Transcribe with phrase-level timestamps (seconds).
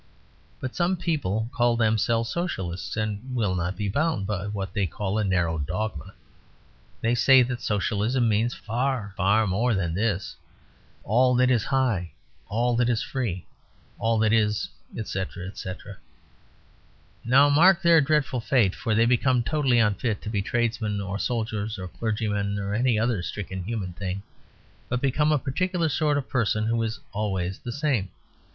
[0.59, 5.19] But some people call themselves Socialists, and will not be bound by what they call
[5.19, 6.15] a narrow dogma;
[7.01, 10.35] they say that Socialism means far, far more than this;
[11.03, 12.13] all that is high,
[12.47, 13.45] all that is free,
[13.99, 15.97] all that is, etc., etc.
[17.23, 21.77] Now mark their dreadful fate; for they become totally unfit to be tradesmen, or soldiers,
[21.77, 24.23] or clergymen, or any other stricken human thing,
[24.89, 28.09] but become a particular sort of person who is always the same.